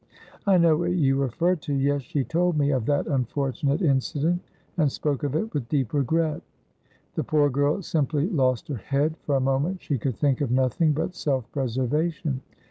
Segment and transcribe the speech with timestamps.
[0.47, 1.73] "I know what you refer to.
[1.75, 4.41] Yes, she told me, of that unfortunate incident,
[4.75, 6.41] and spoke of it with deep regret.
[7.13, 10.93] The poor girl simply lost her head; for a moment she could think of nothing
[10.93, 12.41] but self preservation.